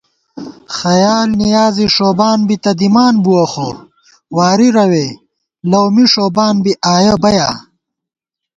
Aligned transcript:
خیال 0.79 1.27
نیازے 1.39 1.85
ݭوبان 1.95 2.39
بی 2.47 2.55
تہ 2.63 2.71
دِمان 2.79 3.15
بُوَہ 3.23 3.45
خو، 3.51 3.69
واری 4.35 4.69
رَوے 4.75 5.05
لؤ 5.69 5.87
می 5.95 6.03
ݭوبان 6.11 6.55
بی 6.63 6.73
آیہ 6.93 7.15
بَیا 7.23 7.49